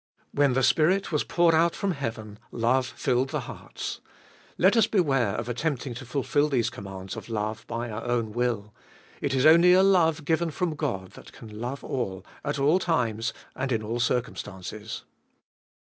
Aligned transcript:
When 0.31 0.53
the 0.53 0.63
Spirit 0.63 1.11
was 1.11 1.23
poured 1.23 1.53
out 1.53 1.75
from 1.75 1.91
heaven, 1.91 2.39
love 2.51 2.87
filed 2.87 3.29
the 3.29 3.41
hearts. 3.41 4.01
Let 4.57 4.75
us 4.75 4.87
beware 4.87 5.35
of 5.35 5.47
attempting 5.47 5.93
to 5.93 6.07
fulfil 6.07 6.49
these 6.49 6.71
commands 6.71 7.15
of 7.15 7.29
love 7.29 7.63
by 7.67 7.91
our 7.91 8.03
own 8.03 8.31
will: 8.31 8.73
It 9.21 9.35
is 9.35 9.45
only 9.45 9.73
a 9.73 9.83
love 9.83 10.25
given 10.25 10.49
from 10.49 10.73
God 10.73 11.11
that 11.11 11.31
can 11.31 11.49
love 11.61 11.83
all, 11.83 12.25
at 12.43 12.57
all 12.57 12.79
times 12.79 13.31
and 13.55 13.71
In 13.71 13.83
all 13.83 13.99
circumstances. 13.99 15.03